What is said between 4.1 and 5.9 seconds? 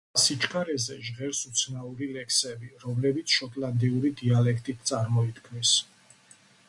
დიალექტით წარმოითქმის.